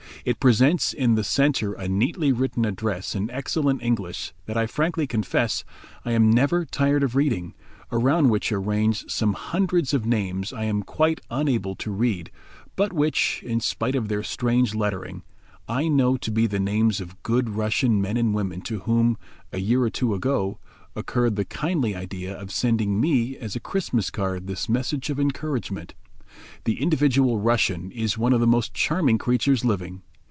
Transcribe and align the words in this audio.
It 0.23 0.39
presents 0.39 0.93
in 0.93 1.15
the 1.15 1.23
centre 1.23 1.73
a 1.73 1.87
neatly 1.89 2.31
written 2.31 2.63
address 2.63 3.15
in 3.15 3.31
excellent 3.31 3.81
English 3.81 4.33
that 4.45 4.55
I 4.55 4.67
frankly 4.67 5.07
confess 5.07 5.63
I 6.05 6.11
am 6.11 6.29
never 6.29 6.63
tired 6.63 7.01
of 7.01 7.15
reading, 7.15 7.55
around 7.91 8.29
which 8.29 8.51
are 8.51 8.61
ranged 8.61 9.09
some 9.09 9.33
hundreds 9.33 9.95
of 9.95 10.05
names 10.05 10.53
I 10.53 10.65
am 10.65 10.83
quite 10.83 11.21
unable 11.31 11.73
to 11.77 11.89
read, 11.89 12.29
but 12.75 12.93
which, 12.93 13.41
in 13.43 13.59
spite 13.61 13.95
of 13.95 14.09
their 14.09 14.21
strange 14.21 14.75
lettering, 14.75 15.23
I 15.67 15.87
know 15.87 16.17
to 16.17 16.29
be 16.29 16.45
the 16.45 16.59
names 16.59 17.01
of 17.01 17.23
good 17.23 17.49
Russian 17.49 17.99
men 17.99 18.15
and 18.15 18.31
women 18.31 18.61
to 18.63 18.81
whom, 18.81 19.17
a 19.51 19.57
year 19.59 19.81
or 19.81 19.89
two 19.89 20.13
ago, 20.13 20.59
occurred 20.95 21.35
the 21.35 21.45
kindly 21.45 21.95
idea 21.95 22.39
of 22.39 22.51
sending 22.51 23.01
me 23.01 23.37
as 23.37 23.55
a 23.55 23.59
Christmas 23.59 24.11
card 24.11 24.45
this 24.45 24.69
message 24.69 25.09
of 25.09 25.19
encouragement. 25.19 25.95
The 26.65 26.79
individual 26.79 27.39
Russian 27.39 27.91
is 27.91 28.19
one 28.19 28.33
of 28.33 28.39
the 28.39 28.45
most 28.45 28.75
charming 28.75 29.17
creatures 29.17 29.65
living. 29.65 30.03